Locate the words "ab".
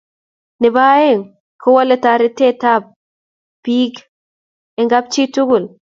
2.73-2.83